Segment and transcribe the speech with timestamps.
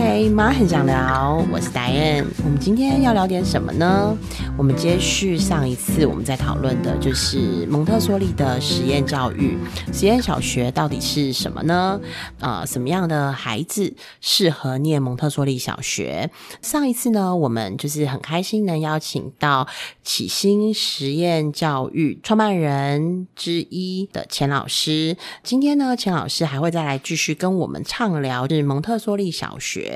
[0.00, 2.24] OK，妈很想聊，我是 Diane。
[2.44, 4.16] 我们今天要聊点什么呢？
[4.56, 9.58] 我们接续上一次我们在讨论的，就是蒙特梭利的实验教育。
[9.92, 12.00] 实验小学到底是什么呢？
[12.38, 16.30] 呃，什么样的孩子适合念蒙特梭利小学？
[16.62, 19.66] 上一次呢，我们就是很开心能邀请到
[20.04, 25.16] 启新实验教育创办人之一的钱老师。
[25.42, 29.87] 今天呢，钱老师还会再来继续跟我们畅聊，就是蒙特梭利小学。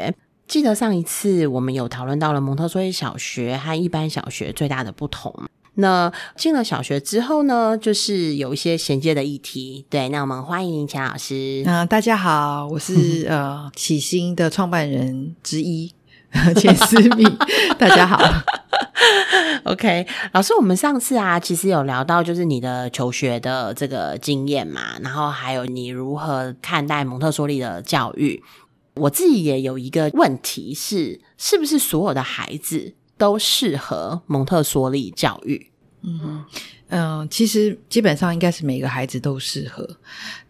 [0.48, 5.34] 记得上一次我们有讨论到了蒙特梭利小学和一般小学最大的不同。
[5.74, 9.86] 那进了小学之后呢，就是有一些衔接的议题。
[9.88, 11.62] 对，那我们欢迎钱老师。
[11.64, 15.90] 嗯、大家好，我是 呃启星的创办人之一
[16.56, 17.24] 钱思密，
[17.78, 18.20] 大家好。
[19.64, 28.42] OK，老师，我们上次啊，其实有聊到就是你的求学的这个经验嘛，然后还有你如何看待蒙特梭利的教育。
[28.94, 35.71] 我自己也有一个问题是，是不是所有的孩子都适合蒙特梭利教育？
[36.02, 36.44] 嗯
[36.94, 39.88] 嗯、其实基本上应该是每个孩子都适合，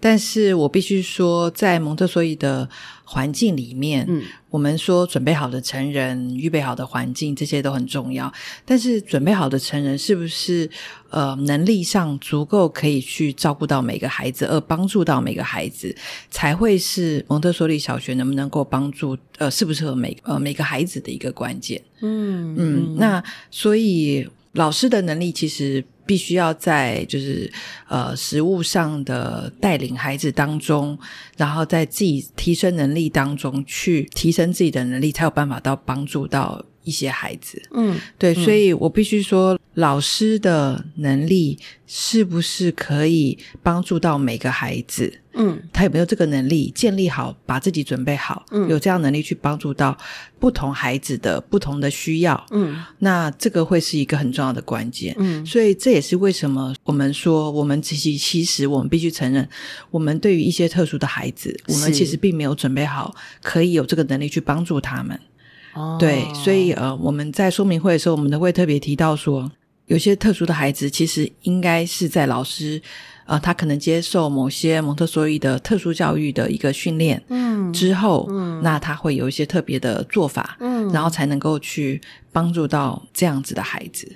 [0.01, 2.69] 但是我必须说，在蒙特梭利的
[3.05, 8.33] 环境里面，嗯，我们说准备好的成人、预备好的环境，这些都很重要。
[8.65, 10.69] 但是准备好的成人是不是
[11.11, 15.95] 呃能力上足够可以去照顾到每个孩子，而帮助到每个孩子，
[16.29, 21.81] 才会是蒙特梭利小学能不能够帮助呃适不适合每呃每个孩子的一个关键。
[22.01, 27.51] 嗯嗯，那所以老师的能力其实必须要在就是
[27.89, 30.99] 呃实物上的带领孩子当中，
[31.37, 37.61] 然后在自己提升能力当中去提升自己的能力，才有办法到帮助到一些孩子。
[37.73, 45.19] 嗯对，所以我必须说，老师的能力是不是可以帮助到每个孩子？
[45.35, 49.97] 嗯他有没有这个能力建立好，把自己准备好，嗯有这样能力去帮助到
[50.39, 55.17] 不同孩子的不同的需要，嗯那这个会是一个很重要的关键。
[55.19, 59.49] 嗯所以这也是为什么我们说，我们其实其实我们必须承认，
[59.91, 65.19] 我们对于一些特殊的孩子，我们其实并没有准备好，可以有这个能力去帮助他们。
[65.75, 69.51] 哦对，所以呃，我们在说明会的时候，我们都会特别提到说，
[69.87, 72.81] 有些特殊的孩子，其实应该是在老师
[73.25, 82.01] 呃，他可能接受某些蒙特梭利的特殊教育的一个训练嗯之后，嗯那他会有一些特别的做法，嗯然后才能够去
[82.33, 84.11] 帮助到这样子的孩子。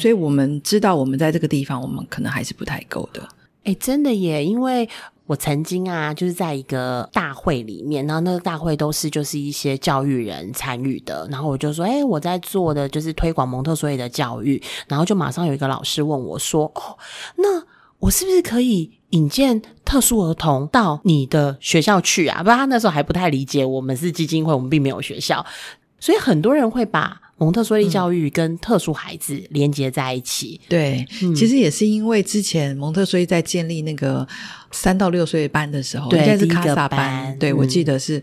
[0.00, 3.28] 所以我们知道，我们在这个地方，我们可能还是不太够的。
[3.64, 4.44] 哎、真的耶！
[4.44, 4.88] 因为
[5.30, 16.98] 我曾经啊，就是在一个大会里面，然后那个大会都是就是一些教育人参与的，然后我就说，哎、我在做的就是推广蒙特梭利的教育，然后就马上有一个老师问我说，哦，
[17.36, 17.62] 那
[18.00, 22.42] 我是不是可以引荐特殊儿童到你的学校去啊？
[22.42, 25.46] 不然他那时候还不太理解，我们是基金会，我们并没有学校，
[26.00, 30.60] 所以很多人会把蒙特梭利教育跟特殊孩子连接在一起。
[30.68, 34.28] 对，嗯其实也是因为之前蒙特梭利在建立那个
[34.70, 38.22] 三到六岁班的时候，对应该是卡萨班对、嗯我记得是。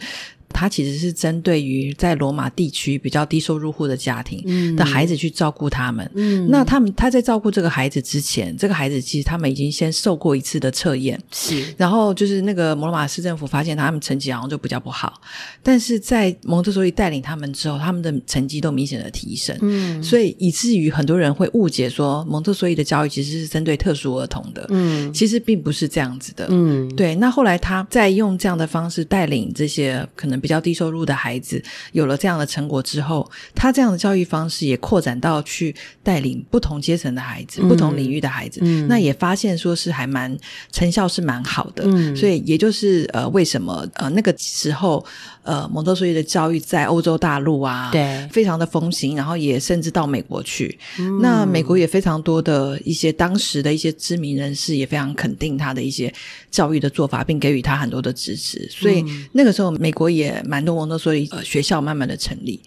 [0.49, 4.75] 它其实是针对于在罗马地区比较低收入户的家庭嗯。
[4.75, 6.09] 的孩子去照顾他们。
[6.15, 6.47] 嗯。
[6.49, 11.63] 那他们他在照顾这个孩子之前，这个孩子其实他们已经先受过一次的测验，是。
[11.77, 15.21] 然后就是那个摩罗马市政府发现他们成绩好像就比较不好，
[15.61, 19.55] 但是在蒙特梭利带领他们之后，他们的成绩都明显的提升。
[19.61, 20.01] 嗯。
[20.01, 25.13] 所以以至于很多人会误解说蒙特梭利的教育其实是针对特殊儿童的，嗯。
[25.13, 26.47] 其实并不是这样子的。
[26.49, 40.35] 嗯，对，那后来他在用这样的方式带领这些可能比较低收入的孩子，有了这样的成果之后，他这样的教育方式也扩展到去带领不同阶层的孩子、嗯不同领域的孩子，嗯那也发现说是还蛮
[40.71, 41.83] 成效是蛮好的。
[41.85, 45.05] 嗯所以也就是呃，为什么呃那个时候
[45.43, 50.77] 呃蒙特梭利的教育在欧洲大陆啊，对非常的风行，然后也甚至到美国去。
[50.99, 56.11] 嗯那美国也非常多的一些当时的一些知名人士也非常肯定他的一些
[56.49, 58.67] 教育的做法，并给予他很多的支持。
[58.71, 62.61] 所以嗯那个时候，美国也蛮多蒙特梭利呃学校慢慢的成立。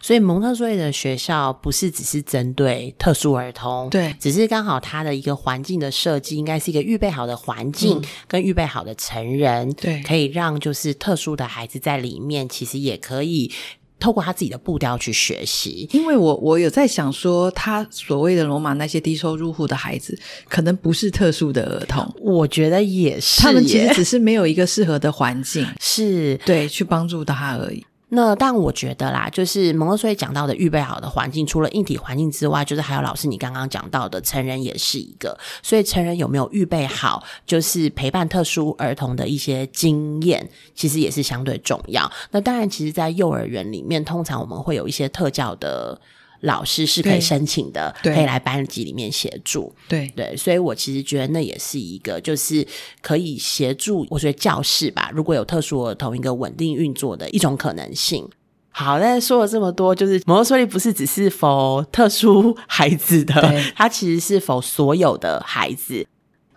[0.00, 4.14] 所以蒙特梭利的学校不是只是针对特殊儿童，对。
[4.18, 10.02] 只是刚好它的一个环境的设计，应该是一个预备好的环境、跟预备好的成人，嗯对。
[10.02, 13.52] 可以让就是特殊的孩子在里面，其实也可以
[13.98, 15.88] 透过他自己的步调去学习。
[15.92, 20.18] 因为我我有在想说，他所谓的罗马那些低收入户的孩子，
[20.48, 27.84] 可能不是特殊的儿童，我觉得也是，他们其实只是没有一个适合的环境， 是对，去帮助到他而已。
[28.10, 35.36] 那但我觉得啦，就是蒙特梭利讲到的预备好的环境，除了硬体环境之外，就是还有老师你刚刚讲到的成人也是一个。
[35.62, 42.10] 所以成人有没有预备好，就是陪伴特殊儿童的一些经验，其实也是相对重要。
[42.30, 46.00] 那当然，其实，在幼儿园里面，通常我们会有一些特教的。
[46.40, 49.74] 老师是可以申请的，可以来班级里面协助。
[49.88, 52.66] 对对，所以我其实觉得那也是一个，就是
[53.00, 58.28] 可以协助，我觉得教室吧，如果有特殊儿童一个稳定运作的一种可能性。
[58.76, 66.04] 好，那说了这么多，就是摩托梭利不是只是否特殊孩子的，它其实是否所有的孩子。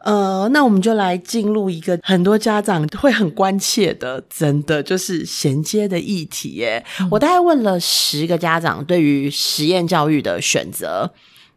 [0.03, 6.85] 呃，那我们就来进入一个很多家长会很关切的，真的就是衔接的议题耶。
[7.11, 11.11] 我大概问了十个家长对于实验教育的选择，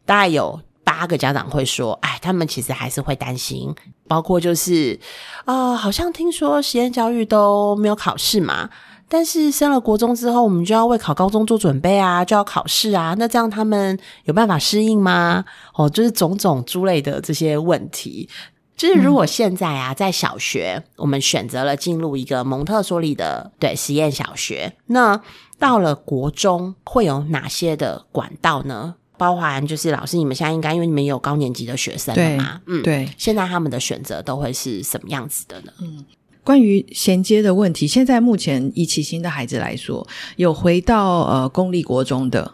[0.05, 3.73] 大概有八个家长会说，哎，他们其实还是会担心，
[4.09, 4.99] 包括就是
[5.45, 8.71] 啊，好像听说实验教育都没有考试嘛。
[9.11, 13.17] 但是升了国中之后，我们就要为考高中做准备啊，就要考试啊。
[13.19, 15.45] 那这样他们有办法适应吗？
[15.75, 18.29] 哦，就是种种诸类的这些问题。
[18.77, 25.21] 就是如果现在啊，在小学，我们选择了进入一个蒙特梭利的对实验小学，那
[25.59, 28.95] 到了国中会有哪些的管道呢？
[29.19, 32.61] 包含就是老师，你们现在应该因为你们有高年级的学生了嘛？
[32.67, 33.07] 嗯，对。
[33.19, 35.73] 现在他们的选择都会是什么样子的呢？
[35.83, 36.07] 嗯。
[36.43, 40.07] 关于衔接的问题，现在目前以启新的孩子来说，
[40.37, 42.53] 有回到呃公立国中的，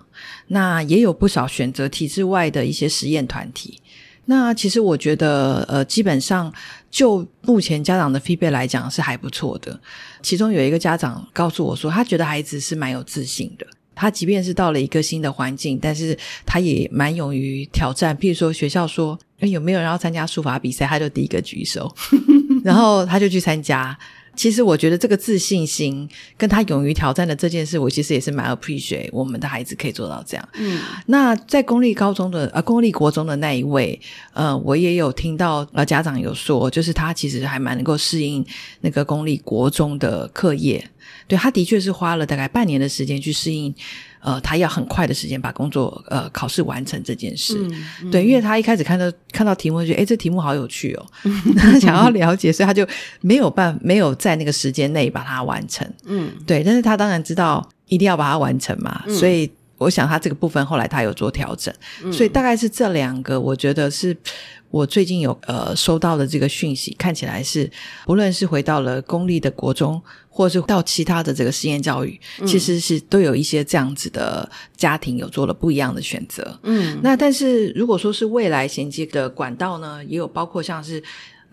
[0.48, 3.80] 那也有不少选择体制外的一些实验团体。
[4.28, 6.52] 那其实我觉得，呃，基本上
[6.90, 9.80] 就目前家长的 feedback 来讲是还不错的。
[10.20, 13.64] 其中有一个家长告诉我说，他觉得孩子是蛮有自信的。
[13.94, 18.14] 他即便是到了一个新的环境，但是他也蛮勇于挑战。
[18.18, 21.94] 譬如说学校说有没有人要参加书法比赛，他就第一个举手。
[22.66, 23.96] 然后他就去参加。
[24.34, 30.46] 其实我觉得这个自信心跟他勇于挑战的这件事，我其实也是蛮 appreciate 我们的孩子可以做到这样。
[30.58, 33.98] 嗯，那在公立高中的呃公立国中的那一位，
[34.34, 38.44] 呃，我也有听到呃家长有说，就是他其实还蛮能够适应
[38.82, 40.86] 那个公立国中的课业。
[41.26, 43.74] 对他的确是花了大概半年的时间去适应。
[44.18, 47.54] 呃，他要很快的时间把工作呃考试完成这件事，
[48.10, 51.06] 对，因为他一开始看到看到题目就觉得，哎，这题目好有趣哦，
[51.56, 52.84] 他想要了解，所以他就
[53.20, 59.48] 没有办没有在那个时间内把它完成，嗯，对，但是他当然知道一定要把它完成嘛，所以
[59.78, 61.72] 我想他这个部分后来他有做调整，
[62.12, 64.16] 所以大概是这两个，我觉得是。
[64.68, 67.70] 我最近有呃收到的这个讯息，看起来是
[68.04, 70.02] 不论是回到了公立的国中，
[70.36, 74.46] 或是到其他的这个实验教育，其实是都有一些这样子的
[74.76, 76.60] 家庭有做了不一样的选择。
[76.62, 81.02] 嗯，那但是如果说是未来衔接的管道呢，也有包括像是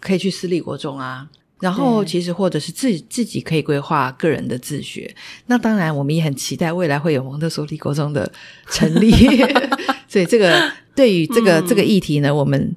[0.02, 1.26] 可以去私立国中啊，
[1.62, 5.16] 然后其实或者是自己自己可以规划个人的自学。
[5.46, 8.30] 那当然，我们也很期待未来会有蒙特梭利国中的
[8.70, 9.12] 成立。
[10.10, 12.76] 所以这个对于这个这个议题呢，我们。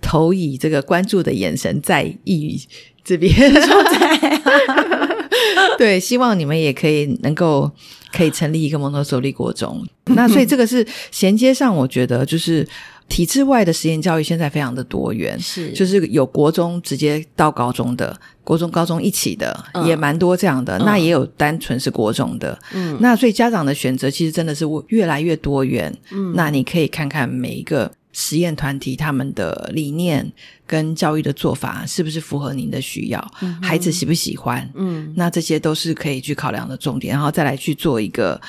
[0.00, 2.58] 投以这个关注的眼神在意
[3.04, 3.34] 这边，
[5.78, 7.70] 对，希望你们也可以能够
[8.12, 9.86] 可以成立一个蒙特梭利国中。
[10.06, 12.66] 那所以这个是衔接上，我觉得就是
[13.08, 15.70] 体制外的实验教育现在非常的多元，是。
[15.72, 27.90] 就是有国中直接到高中的，国中高中一起的也蛮多这样的，那也有单纯是国中的，嗯，那所以家长的选择其实真的是越来越多元，嗯，那你可以看看每一个。
[28.20, 30.28] 实验团体他们的理念
[30.66, 33.32] 跟教育的做法是不是符合您的需要？
[33.62, 34.68] 孩子喜不喜欢？
[34.74, 38.40] 嗯，那这些都是可以去考量的重点，然后再来去做一个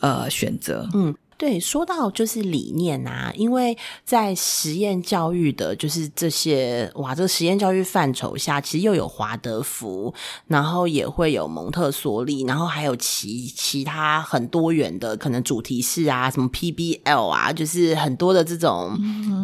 [0.00, 0.86] 呃选择。
[0.92, 1.14] 嗯。
[1.38, 10.14] 对，说到就是理念啊，因为在实验教育的，就是这些哇，这个实验教育范畴下，其实又有华德福，
[10.46, 18.98] 然后也会有蒙特梭利，然后还有其其他很多元的可能主题式啊，什么 PBL 啊，就是很多的这种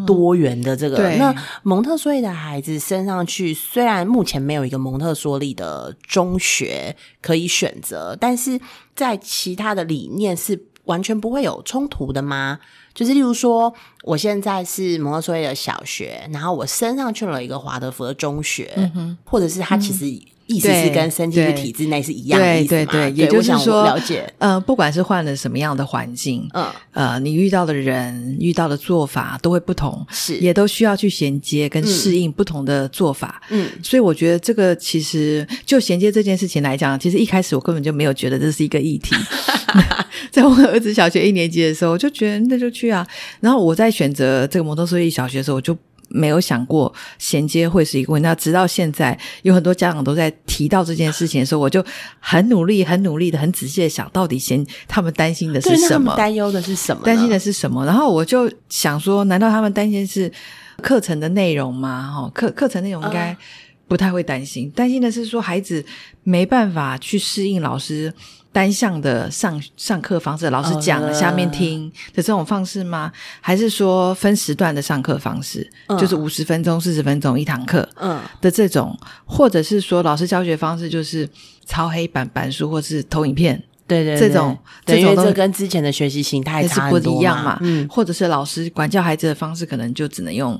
[0.06, 0.96] 多元的这个。
[1.16, 8.58] 那蒙特梭利的孩子升上去，虽然目前没有一个蒙特梭利的中学可以选择，但是
[8.96, 10.58] 在其他的理念是。
[10.84, 12.58] 完全不会有冲突的吗？
[12.94, 13.72] 就是例如说，
[14.04, 18.90] 我现在是摩托车的小学，然后我升上去了一个华德福的中学，
[19.24, 20.31] 或者是他其实。
[20.46, 39.14] 意思是跟身体的体制内是一样的意思对，也就是说，了解，呃，不管是换了什么样的环境，嗯，呃，你遇到的人、遇到的做法都会不同，是，也都需要去衔接跟适应不同的做法，嗯，所以我觉得这个其实就衔接这件事情来讲，其实一开始我根本就没有觉得这是一个议题，
[40.30, 43.06] 在我儿子小学一年级的时候，我就觉得那就去啊，
[43.40, 45.76] 然后我在选择这个摩托车一小学的时候，我就。
[46.12, 48.28] 没有想过衔接会是一个问题。
[48.28, 51.84] 那直到现在，有很多家长都在提到这件事情的时候，我就
[52.20, 57.84] 很努力、很努力的、很仔细的想到底先他们担心的是什么，担忧的是什么，担心的是什么。
[57.84, 60.30] 然后我就想说，难道他们担心是
[60.82, 62.12] 课程的内容吗？
[62.14, 63.36] 哈，课课程内容应该
[63.88, 65.84] 不太会担心，担心的是说孩子
[66.22, 68.12] 没办法去适应老师。
[68.52, 73.10] 单向的上上课方式，老师讲了下面听的这种方式吗？
[73.40, 75.68] 还是说分时段的上课方式，
[75.98, 81.28] 就是五十分钟、四十分钟一堂课，嗯的这种，或者是说老师教学方式就是
[81.64, 83.62] 抄黑板板书或是投影片。
[83.86, 87.58] 对对，这种这种这跟之前的学习形态是不一样嘛？
[87.60, 90.58] 嗯，或者是老师管教孩子的方式，可能就只能用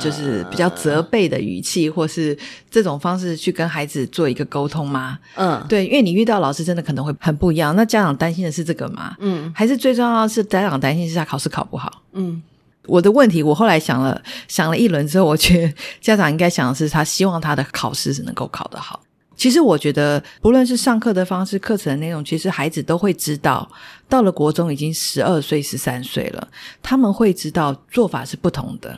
[0.00, 2.36] 就是比较责备的语气，或是
[2.70, 5.18] 这种方式去跟孩子做一个沟通吗？
[5.36, 7.76] 嗯，对，因为你遇到老师真的可能会很不一样。
[7.76, 9.14] 那家长担心的是这个吗？
[9.20, 12.02] 嗯，还是最重要的是家长担心是他考试考不好？
[12.14, 12.42] 嗯，
[12.86, 19.00] 我的问题，我后来想了想了一轮之后，我觉得家长应该想的是，他希望他的考试是能够考得好。
[19.42, 23.68] 其实我觉得，不论是上课的方式、课程的内容，其实孩子都会知道。
[24.08, 26.48] 到了国中，已经十二岁、十三岁了，
[26.80, 28.96] 他们会知道做法是不同的。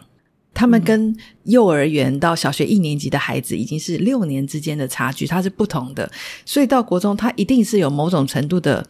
[0.53, 6.13] 他们跟幼儿园到小学一年级的孩子，已经是六年之间的差距，它是不同的。
[6.45, 8.87] 所以到国中，他一定是有某种程度的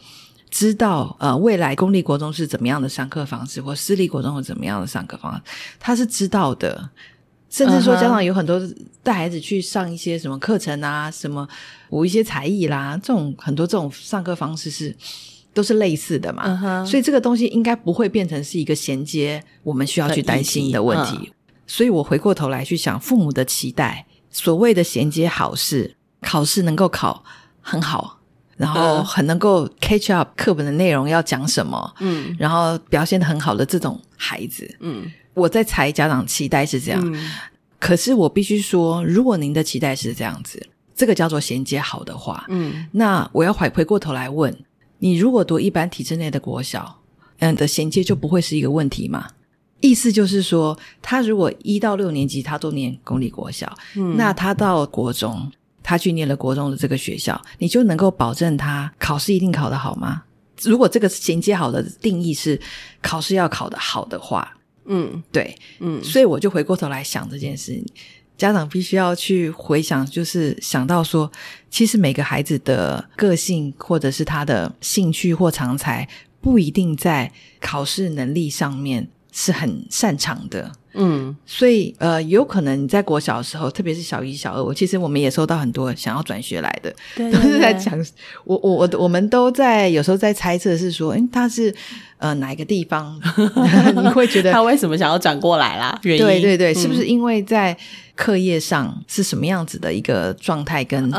[0.50, 5.42] 知道，呃，未来公立国中是怎么样的上课方式，或私立国中是怎么样的上课方式，
[5.78, 6.90] 他是知道的。
[7.50, 8.60] 甚至说，家长有很多
[9.02, 11.46] 带孩子去上一些什么课程啊，什么
[11.88, 14.92] 补一些才艺啦，这种很多这种上课方式是
[15.52, 16.84] 都是类似的嘛。
[16.84, 21.32] 所以这个东西应该不会变成是一个衔接，我们需要去担心的问题。
[21.64, 27.24] 所以我回过头来去想，父母的期待，所谓的衔接好事，考试能够考
[27.60, 28.18] 很好，
[28.56, 35.08] 然后很能够 catch up 课本的内容要讲什么，嗯，然后表现的很好的这种孩子，嗯。
[35.34, 37.16] 我在猜家长期待是这样，
[37.78, 40.64] 可是我必须说，如果您的期待是这样子，
[40.94, 44.56] 这个叫做衔接好的话，嗯，那我要回回过头来问
[44.98, 47.00] 你，如果读一般体制内的国小，
[47.40, 49.26] 嗯的衔接就不会是一个问题吗？
[49.80, 55.50] 意思就是说，他如果一到六年级他都念公立国小，嗯，那他到国中，
[55.82, 60.22] 他去念了国中的这个学校，你就能够保证他考试一定考得好吗？
[60.62, 62.58] 如果这个衔接好的定义是
[63.02, 64.56] 考试要考得好的话。
[64.86, 67.82] 嗯，对，嗯，所以我就回过头来想这件事，
[68.36, 71.30] 家长必须要去回想，就是想到说，
[71.70, 76.06] 其实每个孩子的个性或者是他的兴趣或长才，
[76.40, 80.72] 不一定在考试能力上面是很擅长的。
[80.94, 86.94] 嗯，所以呃，有可能你在国小的时候，特别是小一、小二，我其实我们也收到很多想要转学来的，
[87.32, 87.98] 都是在讲，
[88.44, 91.74] 我我我我们都在有时候在猜测是说，哎，他是
[92.18, 93.20] 呃哪一个地方？
[93.96, 95.98] 你会觉得他为什么想要转过来啦？
[96.04, 97.76] 原因对对对，是不是因为在
[98.14, 100.84] 课业上是什么样子的一个状态？
[100.84, 101.10] 跟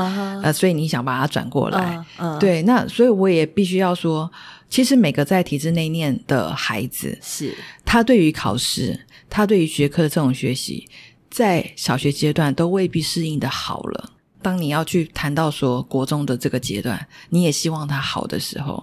[0.41, 1.99] 呃，所以你想把它转过来？
[2.39, 4.31] 对，那所以我也必须要说，
[4.69, 7.53] 其实每个在体制内念的孩子，是
[7.83, 8.97] 他对于考试。
[9.35, 10.87] 他对于学科的这种学习，
[11.29, 14.13] 在小学阶段都未必适应的好了。
[14.41, 18.81] 当你要去谈到说国中的这个阶段，你也希望他好的时候，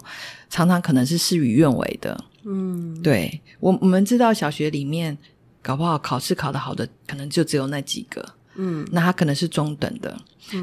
[0.51, 2.23] 常常可能是事与愿违的。
[2.45, 5.17] 嗯，对我我们知道小学里面
[5.63, 8.23] 搞不好考试考得好的，可能就只有那几个。
[8.57, 10.15] 嗯，那他可能是中等的，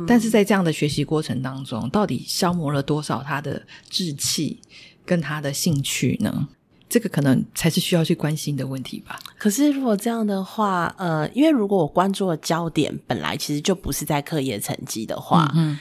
[0.08, 4.62] 但是在这样的学习过程当中，到底消磨了多少他的志气
[5.04, 6.48] 跟他的兴趣呢？
[6.90, 9.20] 这个可能才是需要去关心的问题吧。
[9.38, 15.78] 可是如果这样的话，呃，因为如果我关注的焦点本来其实就不是在课业成绩的话，嗯，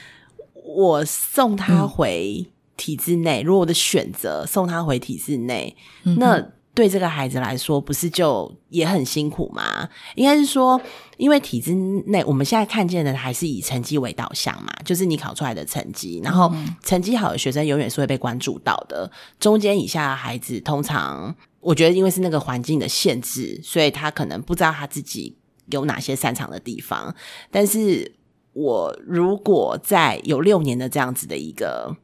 [0.64, 2.46] 我送他回
[2.76, 6.52] 体制内，如果我的选择送他回体制内，那。
[6.74, 9.88] 对这个孩子来说，不是就也很辛苦吗？
[10.14, 10.80] 应该是说，
[11.16, 11.74] 因为体制
[12.06, 16.52] 内，我们现在看见的还是以成绩为导向嘛，就是你考出来的成绩，然后
[16.84, 19.10] 成绩好的学生永远是会被关注到的。
[19.40, 25.36] 中间以下的孩子，通常我觉得，因为是那个环境的限制，所以他可能不知道他自己
[25.70, 27.12] 有哪些擅长的地方。
[27.50, 28.14] 但是
[28.52, 31.96] 我如果在有六年的这样子的一个。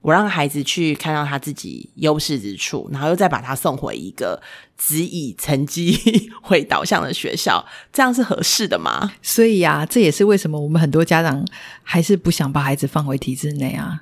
[0.00, 4.40] 我让孩子去看到他自己优势之处，然后又再把他送回一个
[4.76, 7.62] 只以成绩为导向的学校，
[7.92, 9.10] 这样是合适的吗？
[9.20, 11.44] 所以啊，这也是为什么我们很多家长
[11.82, 14.00] 还是不想把孩子放回体制内啊，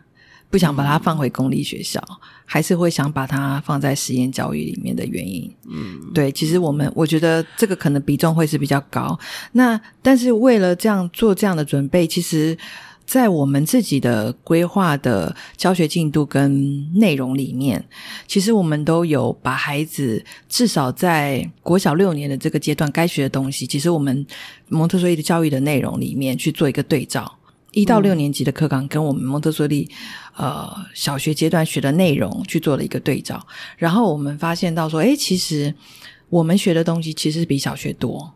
[0.51, 1.99] 不想把他放回公立学校，
[2.45, 5.51] 还是会想把他放在实验教育里面的原因。
[5.67, 9.19] 嗯，对，其实我们我觉得这个可能比重会是比较高。
[9.53, 12.57] 那但是为了这样做这样的准备，其实。
[13.07, 17.83] 在我们自己的规划的教学进度跟内容里面，
[18.27, 24.27] 其实我们都有把孩子至少在国小六年的这个阶段该学的东西，其实我们
[24.69, 27.39] 蒙特梭利的教育的内容里面去做一个对照。
[27.73, 29.89] 一到六年级的课纲跟我们蒙特梭利
[30.35, 33.47] 呃小学阶段学的内容去做了一个对照，
[33.77, 35.75] 然后我们发现到说，诶，其实
[36.31, 38.33] 我们学的东西其实比小学多。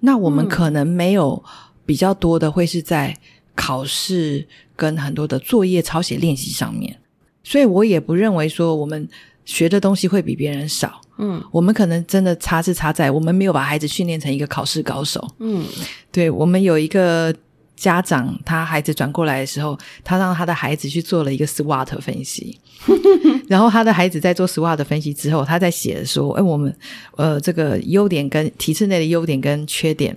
[0.00, 1.42] 那我们可能没有
[1.86, 3.16] 比较多的会是在
[3.54, 6.98] 考试跟很多的作业抄写练习上面，
[7.42, 9.08] 所以我也不认为说我们
[9.44, 11.00] 学的东西会比别人少。
[11.18, 15.26] 嗯，我们可能真的差是差在我们没有把孩子训练成一个考试高手。
[15.38, 15.64] 嗯，
[16.10, 17.34] 对我们有一个。
[17.76, 22.60] 家长他孩子转过来的时候，他让他的孩子去做了一个 SWOT 分析，
[23.48, 26.76] 然后他的孩子在做 SWOT 分析之后，他在写说：“哎，我们
[27.16, 30.14] 呃这个优点跟体制内的优点跟缺点，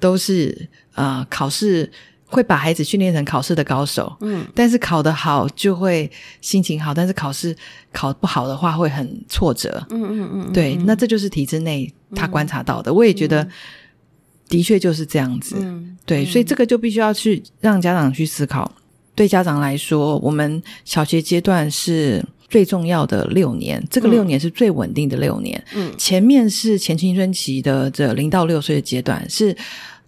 [0.00, 1.88] 都是呃考试
[2.28, 6.08] 会把孩子训练成考试的高手，嗯，但是考得好就会
[6.40, 7.56] 心情好，但是考试
[7.92, 13.48] 考不好的话会很挫折，嗯嗯嗯，对，那这就是体制内他观察到的，我也觉得。”
[14.50, 15.56] 的确就是这样子，
[16.06, 18.72] 对，所以这个就必须要去让家长去思考。
[19.14, 25.62] 对家长来说，我们小学阶段是最重要的六年，这个六年是最稳定的六年。
[25.74, 29.54] 嗯，前面是前青春期的这零到六岁的阶段是。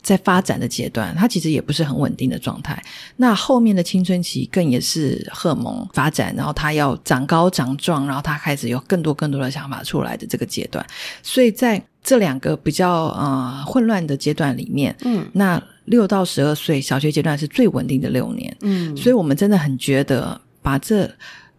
[0.03, 2.83] 在发展的阶段，它其实也不是很稳定的状态。
[3.17, 10.85] 那后面的青春期更也是荷尔蒙发展，然后他要长高长壮，然后他开始有更多更多的想法出来的这个阶段。
[11.23, 21.11] 所以在这两个比较呃混乱的阶段里面，嗯，那六到十二岁小学阶段是最稳定的六年，嗯，所以我们真的很觉得把这。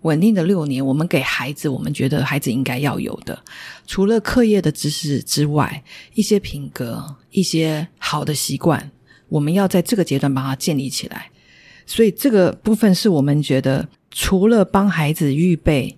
[0.01, 3.43] 稳定的六年，我们给孩子，我们觉得孩子应该要有的，
[3.85, 5.83] 除了课业的知识之外，
[6.15, 8.91] 一些品格、一些好的习惯，
[9.29, 11.29] 我们要在这个阶段把它建立起来。
[11.85, 15.97] 所以这个部分是我们觉得，除了帮孩子预备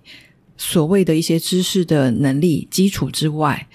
[0.56, 3.68] 所谓的一些知识的能力基础之外，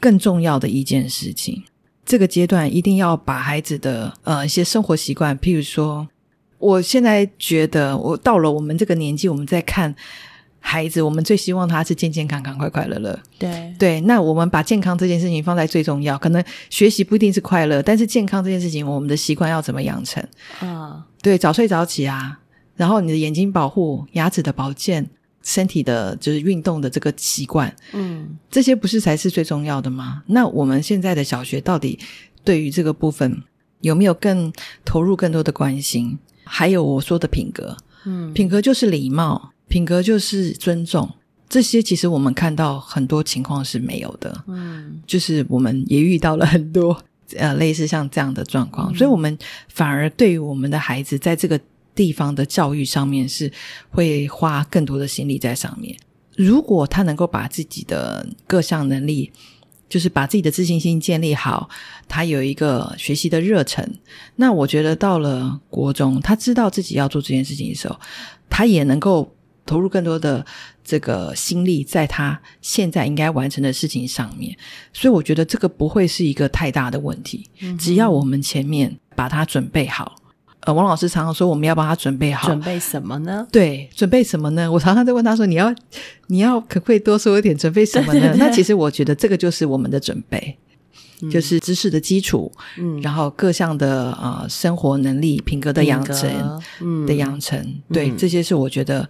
[0.00, 1.62] 更重要的一件事情。
[2.06, 6.08] 这个阶段一定要把孩子的呃一些生活习惯，譬如说。
[6.64, 9.94] 我现在觉得，我到了我们这个年纪，我们在看
[10.60, 13.18] 孩子，我们最希望他是健健康康、快快乐乐。
[13.38, 16.16] 对对，那我们把健康这件事情放在最重要。
[16.16, 20.26] 可能学习不一定是快乐，但是健康这件事情，我们的习惯要怎么养成？
[20.60, 22.40] 啊，对，早睡早起啊，
[22.76, 25.06] 然后你的眼睛保护、牙齿的保健、
[25.42, 30.22] 身体的就是运动的这个习惯，嗯，这些不是才是最重要的吗？
[30.28, 31.98] 那我们现在的小学到底
[32.42, 33.42] 对于这个部分
[33.82, 34.50] 有没有更
[34.82, 36.18] 投入更多的关心？
[36.44, 41.10] 还有我说的品格，嗯，品格就是礼貌，品格就是尊重，
[41.48, 46.96] 这些其实我们看到很多情况是没有的，嗯，就是我们也遇到了很多
[47.36, 49.36] 呃类似像这样的状况，所以我们
[49.68, 51.58] 反而对于我们的孩子在这个
[51.94, 53.50] 地方的教育上面是
[53.90, 55.96] 会花更多的心力在上面。
[56.36, 59.32] 如果他能够把自己的各项能力。
[59.94, 61.70] 就是把自己的自信心建立好，
[62.08, 63.88] 他有一个学习的热忱。
[64.34, 67.96] 那我觉得到了国中，他知道自己要做这件事情的时候，
[68.50, 69.32] 他也能够
[69.64, 70.44] 投入更多的
[70.82, 74.58] 这个心力在他现在应该完成的事情上面。
[74.92, 80.16] 所以我觉得这个不会是一个太大的问题，只要我们前面把它准备好。
[80.66, 82.48] 呃，王老师常常说，我们要帮他准备好。
[82.48, 83.46] 准备什么呢？
[83.52, 84.70] 对，准备什么呢？
[84.70, 85.74] 我常常在问他说：“你要，
[86.28, 87.56] 你要可不可以多说一点？
[87.56, 90.56] 准备什么呢？”那其实我觉得这个就是我们的准备，
[91.30, 99.06] 就是知识的基础，嗯，然后各项的呃生活能力、品格的养成，嗯的养成，对，这些是我觉得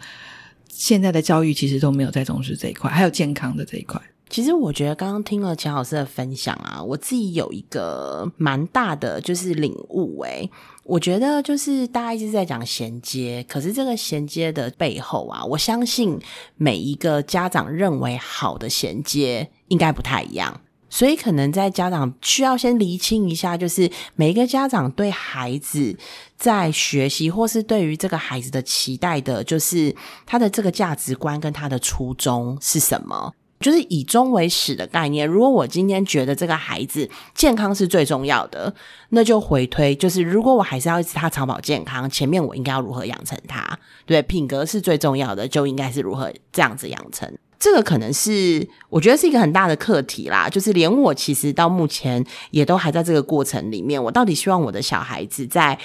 [0.69, 4.01] 现在的教育其实都没有在重视这一块，还有健康的这一块。
[4.31, 10.51] 其实我觉得刚刚听了钱老师的分享啊，我自己有一个蛮大的就是领悟诶，
[10.83, 16.19] 我觉得就是大家一直在讲衔接，可是这个衔接的背后啊，我相信
[16.57, 25.97] 每一个家长认为好的衔接应该不太一样，所以可能在家长需要先厘清一下，就是每一个家长对孩子
[26.37, 29.95] 在学习或是对于这个孩子的期待的，就是
[30.27, 33.33] 他的这个价值观跟他的初衷是什么。
[33.65, 35.27] 就是以终为始的概念。
[35.27, 38.75] 如果我今天觉得这个孩子健康是最重要的，
[39.09, 43.79] 那就回推，就是如果我还是要他长保健康，前面我应该要如何养成他？
[44.05, 47.27] 对，品格是最重要的，就应该是如何这样子养成。
[47.59, 50.47] 这个可能是我觉得是一个很大的课题啦。
[50.47, 54.05] 就是连我其实到目前也都还在这个过程里面。
[54.05, 55.79] 我到底希望我的小孩子在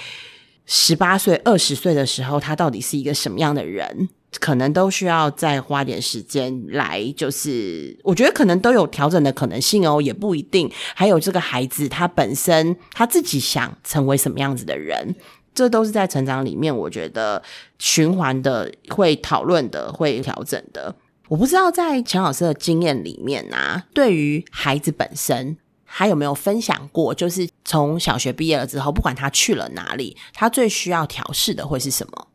[0.66, 4.10] 十八岁、二十岁的时候，他到底是一个什么样的人？
[4.38, 10.70] 可能都需要再花点时间来，就是我觉得可能都有调整的可能性哦，也不一定。
[10.94, 15.14] 还有这个孩子他本身他自己想成为什么样子的人，
[15.52, 17.42] 这都是在成长里面，我觉得
[17.78, 20.94] 循环的、会讨论的、会调整的。
[21.28, 27.14] 我不知道在陈老师的经验里面啊，对于孩子本身，还有没有分享过？
[27.14, 32.26] 就是从小学毕业了之后，不管他去了哪里，他最需要调试的会是什么？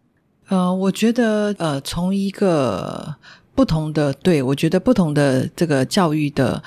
[0.47, 3.15] 呃，我觉得呃，从一个
[3.53, 6.61] 不同的对我觉得不同的这个教育的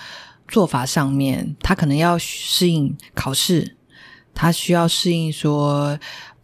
[0.49, 3.77] 做法上面，他可能要适应考试，
[4.35, 5.99] 他需要适应说，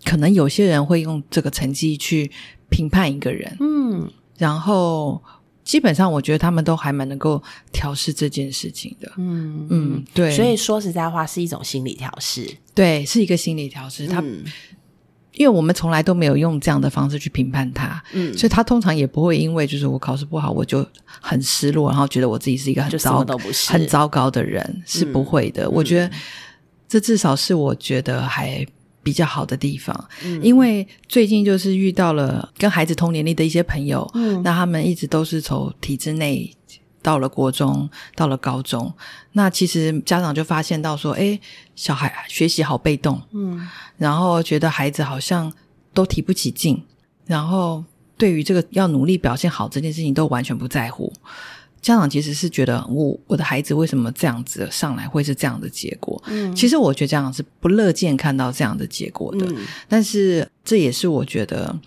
[0.04, 2.30] 可能有些人会用这个成绩去
[2.68, 5.22] 评判一个人，嗯然后
[5.64, 7.42] 基本上我觉得他们都还蛮能够
[7.72, 9.10] 调试这件事情的。
[9.16, 12.58] 嗯嗯，对，所以说实在话，是一种心理调试。
[12.74, 14.44] 对是一个心理调试，他、嗯
[15.34, 20.86] 因为我们从来都没有用这样的方式去评判他，嗯，所以他通常也不会因为就是我考试不好，我就
[21.20, 25.68] 很失落，然后觉得我自己是一个很糟都不是，很糟糕的人，是不会的。
[25.68, 26.10] 我觉得
[26.88, 28.64] 这至少是我觉得还
[29.02, 36.54] 比较好的地方，嗯因为最近就是遇到了跟孩子同年龄的一些朋友，嗯那他们一直都是从体制内。
[37.04, 38.90] 到了国中，到了高中，
[39.32, 41.38] 那其实家长就发现到说，哎，
[41.76, 45.52] 小孩学习好被动，嗯然后觉得孩子好像
[45.92, 46.82] 都提不起劲，
[47.26, 47.84] 然后
[48.16, 51.12] 对于这个要努力表现好这件事情都完全不在乎。
[51.82, 56.18] 家长其实是觉得我我的孩子为什么这样子上来会是这样的结果？
[56.28, 61.78] 嗯其实我觉得家长是不乐见看到这样的结果的，嗯但是这也是我觉得，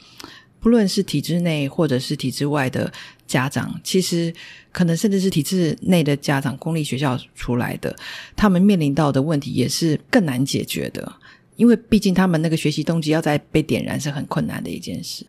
[0.59, 2.93] 不论是体制内或者是体制外的
[3.27, 4.33] 家长，其实
[4.71, 7.95] 可能甚至是体制内的家长，公立学校出来的，
[8.35, 11.13] 他们面临到的问题也是更难解决的，
[11.57, 15.27] 因为毕竟他们那个学习动机要在被点燃是很困难的一件事。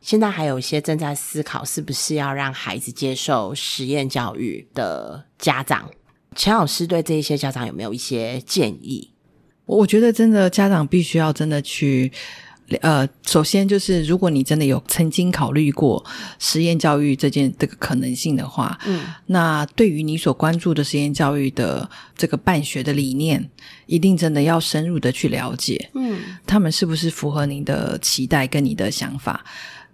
[0.00, 5.90] 现在还有一些正在思考是不是要让孩子接受实验教育的家长，
[6.34, 9.10] 钱老师对这一些家长有没有一些建议？
[9.64, 12.10] 我我觉得真的家长必须要真的去，
[12.80, 16.04] 呃，首先就是如果你真的有曾经考虑过
[16.38, 23.50] 实验教育这件这个可能性的话，嗯那对于你所关注的实验教育的这个办学的理念，
[23.86, 29.44] 一定真的要深入的去了解，嗯他们是不是符合您的期待跟你的想法？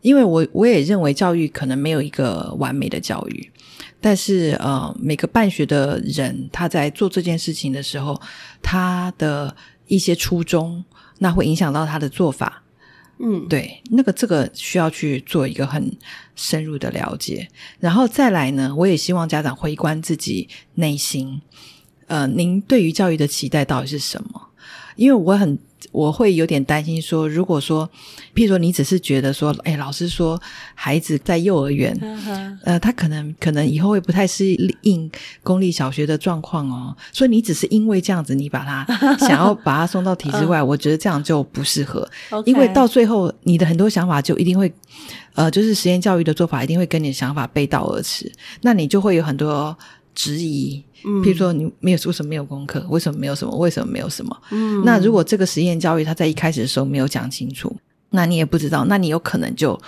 [0.01, 3.51] 因为我我也认为教育可能没有一个完美的教育，
[4.01, 8.21] 但是呃，每个办学的人他在做这件事情的时候，
[8.62, 9.57] 他的
[9.88, 10.85] 一些初衷，
[11.19, 12.62] 那会影响到他的做法。
[13.20, 15.96] 嗯，对，那个这个需要去做一个很
[16.37, 17.48] 深入的了解，
[17.81, 21.40] 然后再来呢，我也希望家长回观自己内心，
[22.07, 24.48] 呃，您对于教育的期待到底是什么？
[24.99, 25.57] 因为我很
[25.93, 27.89] 我会有点担心说，如果说，
[28.35, 30.39] 譬如说你只是觉得说，哎，老师说
[30.75, 31.97] 孩子在幼儿园，
[32.65, 34.45] 呃，他可能可能以后会不太适
[34.83, 35.09] 应
[35.45, 42.07] 公立小学的状况哦， 所以你只是因为这样子，你把他想要把他送到体制外，我觉得这样就不适合。
[42.45, 44.71] 因为到最后，你的很多想法就一定会，
[45.35, 48.31] 呃，就是实验教育的做法一定会跟你的想法背道而驰，
[48.63, 49.77] 那你就会有很多
[50.18, 50.83] 质疑。
[51.22, 52.85] 譬如说，你没有为什么没有功课？
[52.90, 53.57] 为什么没有什么？
[53.57, 54.37] 为什么没有什么？
[54.50, 57.74] 嗯那如果这个实验教育他在一开始的时候没有讲清楚，
[58.11, 59.81] 那你也不知道，那你有可能就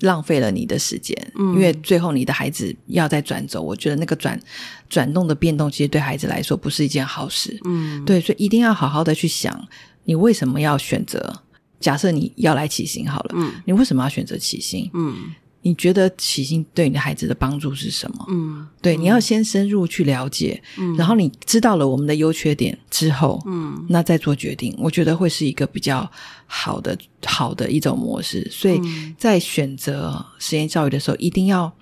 [0.00, 4.40] 浪费了你的时间，嗯因为最后你的孩子要再转走，我觉得那个转
[4.88, 7.60] 转动的变动，其实对孩子来说不是一件好事。
[7.66, 9.68] 嗯对，所以一定要好好的去想，
[10.04, 11.42] 你为什么要选择？
[11.78, 14.90] 假设你要来起薪好了，嗯你为什么要选择起薪？
[14.94, 15.34] 嗯
[15.66, 18.24] 你觉得起薪对你的孩子的帮助是什么？
[18.28, 20.62] 嗯对，你要先深入去了解，
[20.96, 26.08] 然后你知道了我们的优缺点之后，嗯那再做决定，我觉得会是一个比较
[26.46, 28.46] 好的好的一种模式。
[28.48, 28.80] 所以
[29.18, 31.72] 在选择实验教育的时候，一定要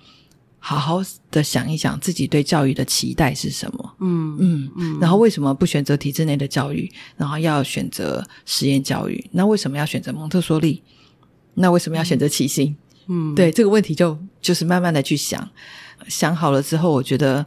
[0.57, 3.95] 好好的想一想自己对教育的期待是什么。
[3.99, 4.35] 嗯
[4.75, 9.23] 嗯，然后为什么不选择体制内的教育，然后要选择实验教育？
[9.31, 10.81] 那为什么要选择蒙特梭利？
[11.53, 12.75] 那为什么要选择起薪？
[13.07, 15.47] 嗯，对这个问题就就是慢慢的去想，
[16.07, 17.45] 想好了之后，我觉得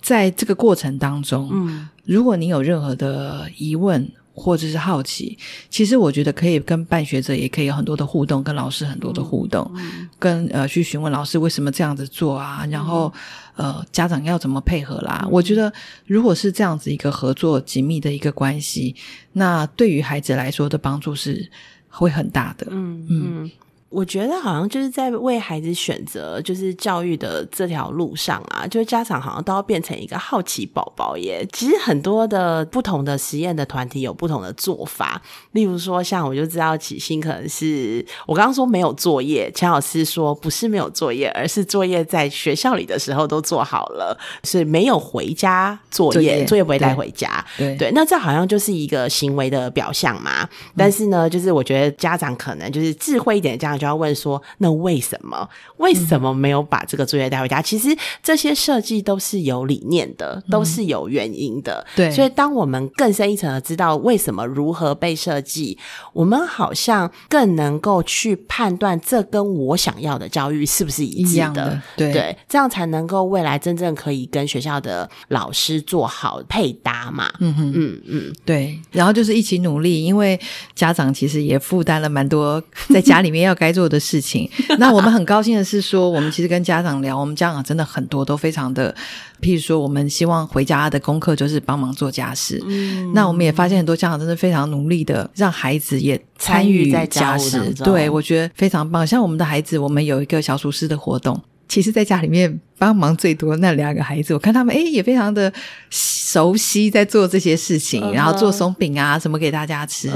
[0.00, 1.88] 在这个过程当中，嗯。
[2.06, 9.70] 如果你有任何的疑问或者是好奇，其实我觉得可以跟办学者也可以有很多的互动，跟老师很多的互动，
[10.18, 13.12] 跟呃去询问老师为什么这样子做啊，然后
[13.54, 15.24] 呃家长要怎么配合啦。
[15.30, 15.72] 我觉得
[16.06, 18.96] 如果是这样子一个合作紧密的一个关系，
[19.34, 21.48] 那对于孩子来说的帮助是
[21.88, 22.66] 会很大的。
[22.70, 23.06] 嗯。
[23.08, 23.50] 嗯，
[23.90, 31.44] 我觉得好像就是在为孩子选择就是教育的这条路上啊，就是家长好像都要变成一个好奇宝宝耶。
[31.52, 35.20] 其实很多的不同的实验的团体有不同的做法，
[35.52, 47.44] 例如说像我就知道启星可能是我刚刚说没有作业，钱老师说不是没有作业，而是作业在学校里的时候都做好了，是没有回家作业，作业不会带回家。
[47.58, 50.48] 对对，那这好像就是一个行为的表象嘛。
[50.76, 55.48] 但是呢，就是我觉得家长可能就是智慧一点，家长就要问说：那为什么？
[55.78, 57.62] 为什么没有把这个作业带回家？
[57.62, 61.84] 其实这些设计都是有理念的，都是有原因的。
[61.96, 65.78] 对，所以当我们更深一层的知道为什么如何被设计，
[66.12, 71.80] 我们好像更能够去判断这跟我想要的教育是不是一致的。
[71.96, 77.32] 对对，这样才能够未来真正可以跟学校的老师做好配搭嘛。
[77.40, 78.78] 嗯哼，嗯嗯，对。
[78.90, 80.38] 然后就是一起努力，因为
[80.74, 82.62] 家长其实也负担了蛮多
[82.92, 84.48] 在家里面要该做的事情。
[84.78, 88.94] 那我们很高兴的是说，我们其实跟家长聊，我们家长真的很多都非常的，
[89.40, 92.62] 譬如说，我们希望回家的功课就是帮忙做家事。
[92.66, 97.72] 嗯，那我们也发现很多家长真的非常努力的让孩子也参与在家事。
[97.84, 99.06] 对，我觉得非常棒。
[99.06, 101.40] 像我们的孩子，我们有一个小厨师的活动。
[101.68, 105.52] 其实，在家里面帮忙最多那两个孩子，我看他们哎，也非常的
[105.88, 110.10] 熟悉在做这些事情，然后做松饼啊什么给大家吃，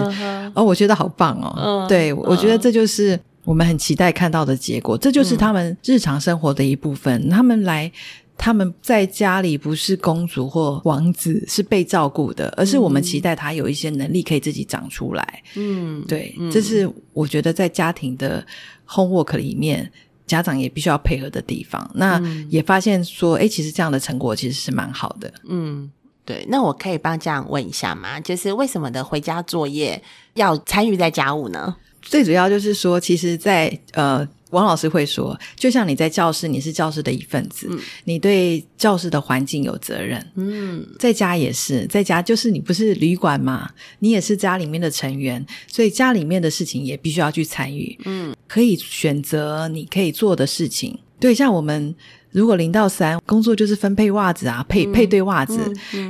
[0.53, 1.87] 哦，我觉得好棒哦。
[1.89, 7.29] 对，我觉得这就是我们很期待看到的结果，这就是他们日常生活的一部分。
[7.29, 7.91] 他们来，
[8.37, 15.43] 他们在家里不是公主或王子，是被照顾的，而是我们期待他有一些能力可以自己长出来。
[15.55, 18.45] 嗯，对，这是我觉得在家庭的
[18.89, 19.91] homework 里面。
[20.27, 25.31] 家长也必须要配合的地方，那也发现说，哎，其实这样的成果其实是蛮好的。
[25.47, 25.93] 嗯，
[26.25, 26.47] 对。
[26.49, 28.19] 那我可以帮家长问一下吗？
[28.19, 30.03] 就是为什么的回家作业
[30.33, 31.77] 要参与在家务呢？
[32.05, 34.27] 最主要就是说，其实，在呃。
[34.51, 37.69] 王老师会说，就像你在教室，你是教室的一份子，
[38.05, 40.25] 你对教室的环境有责任。
[40.37, 47.99] 嗯，在家也是，在家就是你不是旅馆嘛，你也是家里面的成员，所以家里面的事情也必须要去参与。
[48.05, 50.97] 嗯，可以选择你可以做的事情。
[51.19, 51.93] 对，像我们。
[52.35, 55.57] 如果零到三工作就是分配袜子啊，配配对袜子，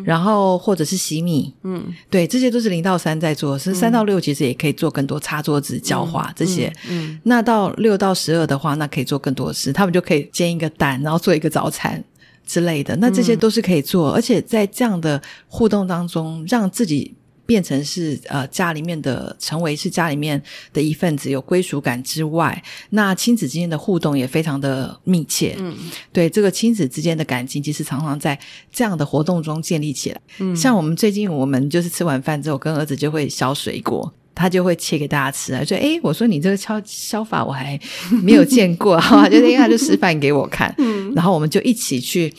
[0.02, 3.58] 然后或者是洗米，嗯，对，这些都是零到三在做。
[3.58, 6.72] 是三到六其实也可以做更多擦桌子、浇花这些。
[6.88, 12.02] 嗯，那到六到十二的话，那可以做更多事，他们就可以煎一个蛋，然后做一个早餐
[12.46, 12.96] 之类的。
[12.96, 17.14] 那这些都是可以做，而且在这样的互动当中，让自己。
[17.46, 25.54] 变成是呃家里面的，成为是家里面的一份子，有归属感之外，那亲子之间的互动也非常的密切。
[25.58, 25.76] 嗯，
[26.12, 28.38] 对，这个亲子之间的感情，其实常常在
[28.72, 30.20] 这样的活动中建立起来。
[30.38, 35.64] 嗯，像我们最近，我们就是吃完饭之后，跟儿子就会削水果，他就会切给大家吃啊。
[35.64, 37.78] 说，哎，我说你这个削削 法我还
[38.22, 40.74] 没有见过，哈，就他就示范给我看。
[40.78, 42.32] 嗯，然后我们就一起去。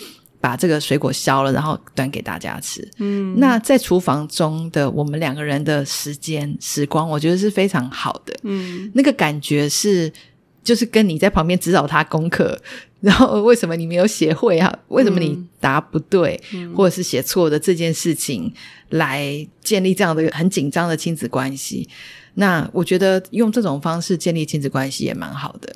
[0.45, 2.87] 把这个水果削了，然后端给大家吃。
[2.99, 8.35] 嗯，那在厨房中的我们两个人的时间时光，我觉得是非常好的。
[8.43, 10.13] 嗯，那个感觉是，
[10.63, 12.55] 就是跟你在旁边指导他功课，
[13.01, 14.71] 然后为什么你没有写会啊？
[14.89, 16.39] 为什么你答不对，
[16.75, 18.53] 或者是写错的这件事情，
[18.89, 21.89] 来建立这样的很紧张的亲子关系。
[22.35, 25.73] 那我觉得用这种方式建立亲子关系也蛮好的。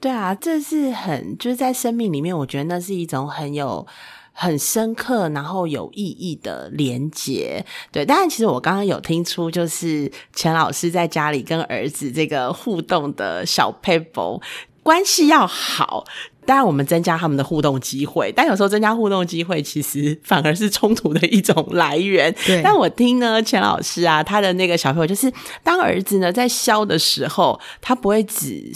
[0.00, 3.84] 对啊，这是很就是在生命里面，我觉得那是一种很有
[4.32, 7.64] 很深刻，然后有意义的连接。
[7.90, 14.40] 对，当然，其实我刚刚有听出，就是钱老师在家里跟儿子这个互动的小 paper
[14.84, 16.04] 关系要好，
[16.46, 22.32] 当然我们增加他们的互动机会，但有时候增加互动机会，其实反而是冲突的一种来源。
[22.46, 25.32] 对，但我听呢，钱老师啊，他的那个小朋友，就是
[25.64, 28.72] 当儿子呢在笑的时候，他不会只。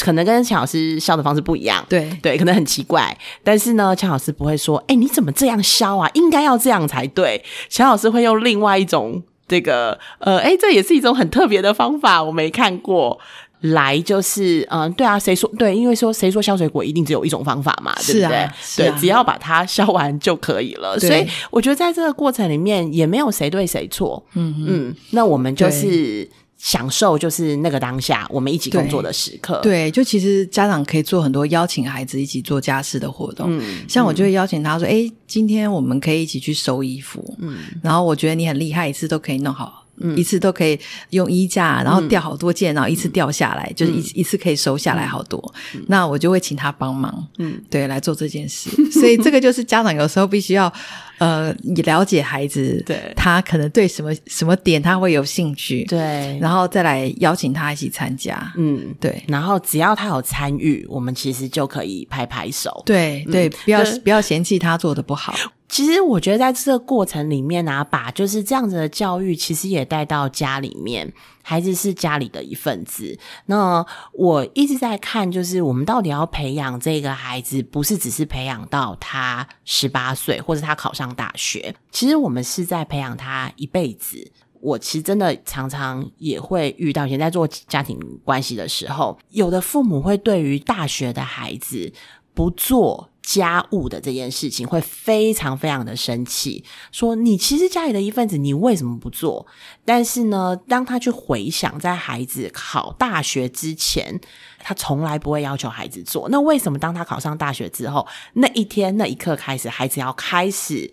[0.00, 3.16] 可能跟乔老师笑的方式不一样，对对，可能很奇怪。
[3.44, 6.10] 但是呢，乔老师不会说：“哎，你怎么这样笑啊？
[6.14, 13.18] 应该要这样才对。”乔老师会用另外一种这个呃，哎，这也是一种很特别的方法，我没看过。
[13.60, 15.74] 来就是，嗯，对啊，谁说对？
[15.74, 18.48] 因为说谁说削水果一定只有一种方法嘛，对不对？
[18.76, 21.00] 对，只要把它削完就可以了。
[21.00, 24.22] 所以我觉得在这个过程里面也没有谁对谁错。
[24.34, 26.28] 嗯嗯，那我们就是。
[26.58, 29.60] 享受就是那个当下，我们一起工作的时刻。
[29.62, 33.46] 对，就其实家长可以做很多邀请孩子一起做家事的活动。
[33.50, 39.85] 嗯，像我就会邀请他说：“哎，今天我们可以一起去收衣服。”嗯，然后我觉得你很厉害，一次都可以弄好
[40.16, 40.78] 一次都可以
[41.10, 45.54] 用衣架，然后吊好多件，然后一次掉下来，就是一一次可以收下来好多。
[45.86, 48.70] 那我就会请他帮忙，嗯，对，来做这件事。
[48.90, 50.72] 所以这个就是家长有时候必须要。
[51.18, 65.34] 呃，你了解孩子，对，他可能对什么什么点他会有兴趣，对，然后再来邀请他一起参加，嗯，对，然后只要他有参与，我们其实就可以拍拍手，对对，不要不要嫌弃他做的不好。
[65.68, 73.18] 其实我觉得在这个过程里面啊，把就是这样子的教育，其实也带到家里面，孩子是家里的一份子。
[73.46, 84.32] 那我一直在看，就是我们到底要培养这个孩子，不是只是培养到他十八岁或者他考上大学，其实我们是在培养他一辈子。
[84.60, 91.92] 我其实真的常常也会遇到，以前在做家庭关系的时候，有的父母会对于大学的孩子
[92.32, 93.10] 不做。
[93.26, 99.44] 家务的这件事情会非常非常的生气，说你其实家里的一份子，你为什么不做？
[99.84, 104.20] 但是呢，当他去回想在孩子考大学之前，
[104.60, 106.28] 他从来不会要求孩子做。
[106.28, 110.88] 那为什么当他考上大学之后，那一天那一刻开始，孩子要开始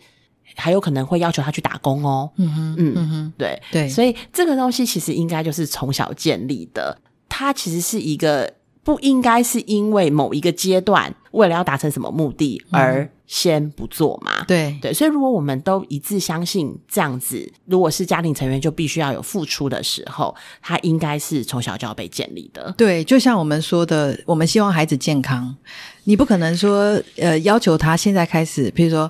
[0.55, 2.31] 还有可能会要求他去打工哦？
[2.37, 6.97] 嗯哼，嗯哼，对对，所以这个东西其实应该就是从小建立的，
[7.29, 8.51] 它其实是一个。
[8.83, 14.43] 不应该是因为某一个阶段为了要达成什么目的而先不做嘛？
[14.45, 22.73] 对对，所以如果我们都一致相信这样子，如果是家庭成员就必须要有付出的时候，他应该是从小就要被建立的。
[22.77, 25.55] 对，就像我们说的，我们希望孩子健康，
[26.03, 29.09] 你不可能说呃要求他现在开始，譬如说。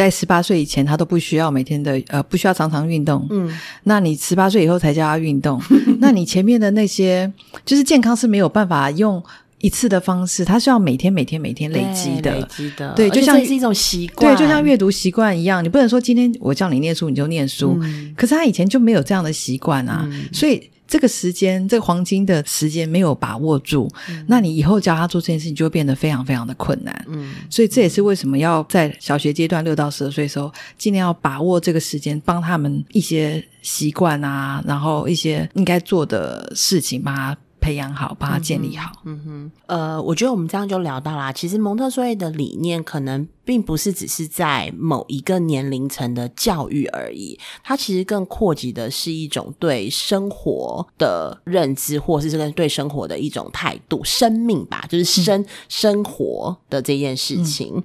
[0.00, 3.26] 在十八岁以前，他都不需要每天的呃，不需要常常运动。
[3.28, 5.60] 嗯，那你十八岁以后才叫他运动，
[6.00, 7.30] 那你前面的那些
[7.66, 9.22] 就是健康是没有办法用
[9.58, 12.94] 一次的方式，他是要每天每天每天累积的，累积的。
[12.94, 17.78] 对，就像是一种习惯，对，就像阅读习惯一样，你不能说今天我叫你念书你就念书，
[18.16, 20.70] 可是他以前就没有这样的习惯啊，所以。
[20.90, 23.88] 这个时间，这个黄金的时间没有把握住，
[24.26, 27.06] 那你以后教他做这件事情就会变得非常非常的困难。
[27.06, 37.36] 嗯，所以这也是为什么要在小学阶段六到十二岁的时候，尽量要把握这个时间，帮他们一些习惯啊，然后一些应该做的事情，帮他。
[37.60, 38.90] 培养好，把它建立好。
[39.04, 41.32] 嗯哼，呃，我觉得我们这样就聊到啦。
[41.32, 57.82] 其实蒙特梭利的理念可能并不是只是在某一个年龄层的教育而已，它其实更扩及的是一种对生活的认知，或是这个对生活的一种态度、生命吧，就是生生活的这件事情。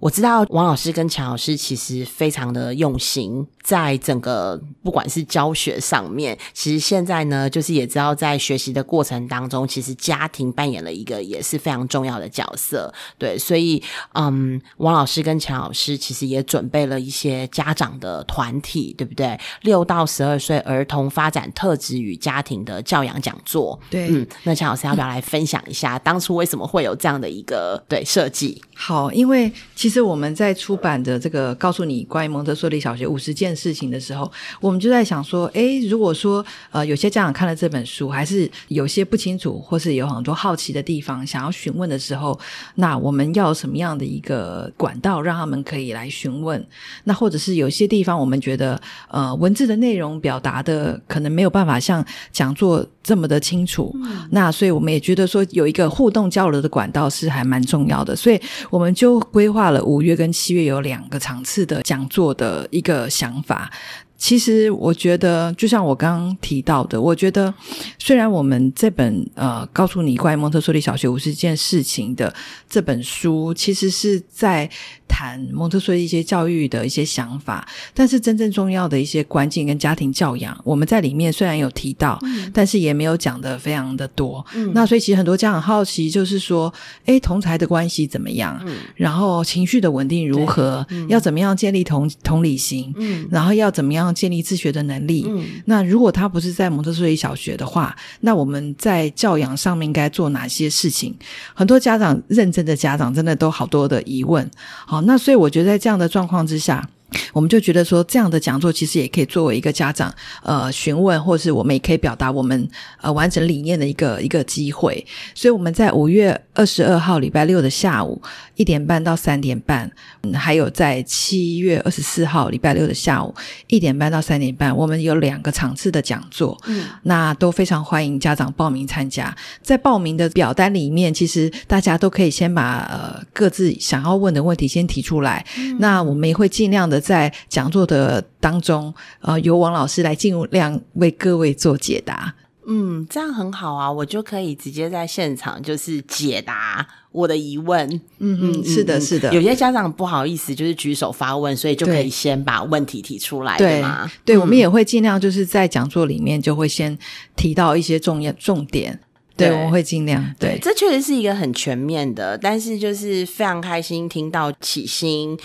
[0.00, 12.92] 我知道王老师跟强老师其实非常的用心，在整个不管是教学上面，其实现在呢，就是也知道在学习的过程当中，其实家庭扮演了一个也是非常重要的角色。
[13.18, 13.82] 对，所以
[14.14, 19.38] 嗯，王老师跟强老师其实也准备了一些家长的团体，对不对？
[19.62, 23.78] 六到十二岁儿童发展特质与家庭的教养讲座。
[23.90, 28.62] 对，嗯，那强老师要不要来分享一下当初为什么会有这样的一个对设计？
[28.76, 42.38] 好，因为其实我们在出版的这个告诉你关于蒙特梭利小学五十件事情的时候，我们就在想说，诶，如果说呃有些家长看了这本书，还是有些不清楚，或是有很多好奇的地方想要询问的时候，
[42.74, 46.64] 那我们要什么样的一个管道让他们可以来询问？
[47.04, 53.94] 那或者是有些地方我们觉得呃文字的内容表达的可能没有办法像讲座这么的清楚，
[54.30, 58.40] 那所以我们也觉得说有一个互动交流的管道是还蛮重要的，所以。
[58.70, 63.70] 我们就规划了五月跟七月有两个场次的讲座的一个想法。
[64.18, 67.54] 其实我觉得，就像我刚刚提到的，我觉得
[67.98, 72.34] 虽然我们这本呃告诉你关于蒙特梭利小学五十件事情的
[72.68, 74.68] 这本书，其实是在。
[75.10, 82.18] 谈蒙特梭利一些教育的一些想法，但是真正重要的一些关键跟家庭教养，我们在里面虽然有提到，
[82.52, 84.44] 但是也没有讲的非常的多。
[84.74, 86.72] 那所以其实很多家长好奇，就是说，
[87.06, 88.62] 哎，同才的关系怎么样？
[88.96, 90.86] 然后情绪的稳定如何？
[91.08, 92.94] 要怎么样建立同同理心？
[93.30, 95.26] 然后要怎么样建立自学的能力？
[95.64, 101.14] 那如果他不是在蒙特梭利小学的话，那我们在教养上面应该做哪些事情？
[101.54, 104.48] 很多家长认真的家长真的都好多的疑问。
[104.86, 105.00] 好。
[105.02, 106.88] 那所以我觉得在这样的状况之下。
[107.32, 112.68] 我们就觉得说，这样的讲座其实也可以作为一个家长呃询问，或是我们也可以表达我们
[113.00, 115.04] 呃完整理念的一个一个机会。
[115.34, 118.20] 所以我们在五月二十二号礼拜六的下午
[118.56, 119.90] 一点半到三点半，
[120.22, 123.34] 嗯还有在七月二十四号礼拜六的下午
[123.68, 126.60] 一点半到三点半，我们有两个场次的讲座。
[126.66, 129.34] 嗯，那都非常欢迎家长报名参加。
[129.62, 135.42] 在报名的表单里面，其实大家都可以先把呃各自想要问的问题先提出来。
[135.78, 136.97] 那我们也会尽量的。
[136.98, 142.34] 的在讲座的当中，呃，由王老师来尽量为各位做解答。
[142.70, 147.88] 嗯，这样很好啊，我就可以直接在现场就是解答我的疑问。
[148.18, 149.32] 嗯嗯，是的，是的。
[149.32, 154.10] 有些家长不好意思，就是举手发问，所以就可以先把问题提出来，对吗？
[154.22, 156.98] 对，我们也会尽量就是在讲座里面就会先
[157.36, 159.00] 提到一些重要重点。
[159.38, 160.34] 对，我们会尽量。
[160.38, 165.38] 对，这确实是一个很全面的，但是就是非常开心听到启心。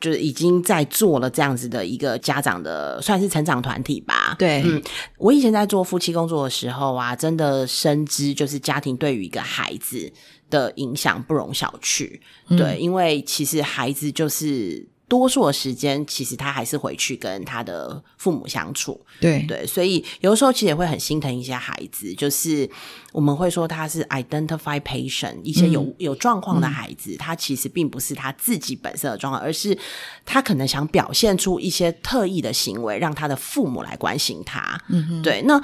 [0.00, 4.34] 就是已经在做了这样子的一个家长的算是成长团体吧。
[4.38, 4.82] 对，嗯，
[5.18, 10.10] 我以前在做夫妻工作的时候啊，真的深知就是家庭对于一个孩子
[10.48, 12.18] 的影响不容小觑。
[12.48, 14.86] 对，因为其实孩子就是。
[15.10, 19.04] 多数的时间，其实他还是回去跟他的父母相处。
[19.20, 22.70] 对对，所以有的时候其实也会很心疼一些孩子，就是
[23.10, 29.76] 我们会说他是 identify patient，一些有有状况的孩子，他其实并不是他自己本身的状况，而是
[30.24, 34.80] 他可能想表现出一些特异的行为，让他的父母来关心他。
[34.90, 35.42] 嗯哼，对。
[35.42, 35.60] 那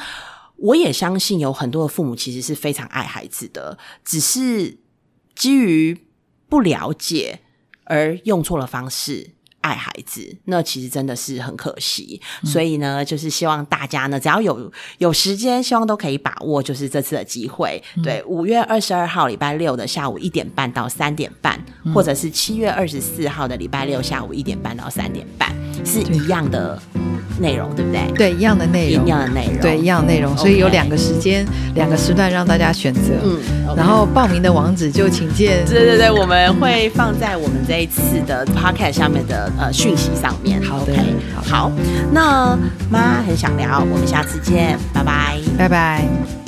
[0.56, 4.78] 我也相信有很多的父母其实是非常爱孩子的，只是
[5.36, 5.96] 基于
[6.48, 7.42] 不了解
[7.84, 9.35] 而用错了方式。
[9.66, 12.20] 爱孩子，那其实真的是很可惜。
[12.44, 17.82] 所以呢，就是希望大家呢，只要有有时间，希望都可以把握，就是这次的机会。
[18.04, 21.60] 对，五月二十二号礼拜六的下午一点半到三点半，
[21.92, 25.52] 或者是七月二十四号的礼拜六下午一点半到三点半，
[25.84, 26.80] 是一样的。
[27.38, 28.00] 内容对不对？
[28.16, 30.34] 对，一样的内容，一样的内容，对，一样的内容。
[30.38, 33.12] 所以有两个时间，两个时段让大家选择。
[33.22, 33.38] 嗯，
[33.76, 35.62] 然后报名的网址就请见。
[35.66, 40.60] 对对对，我们会放在我们这一次的 podcast 下面的呃讯息上面。
[40.62, 40.92] 好的，
[41.44, 41.70] 好。
[42.12, 42.56] 那
[42.90, 46.45] 妈很想聊，我们下次见，拜拜，拜拜。